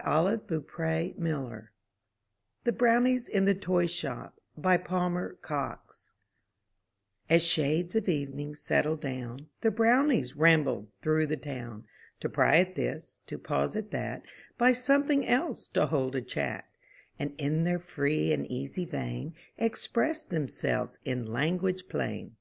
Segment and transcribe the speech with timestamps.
[0.00, 1.62] 57 M Y BOOK HOUSE
[2.64, 4.32] THE BROWNIES IN THE TOY SHOP*
[4.82, 6.08] Palmer Cox
[7.28, 11.84] As shades of evening settled down, The Brownies rambled through the town,
[12.20, 14.22] To pry at this, to pause at that,
[14.56, 16.64] By something else to hold a chat,
[17.18, 22.36] And in their free and easy vein Express themselves in language plain.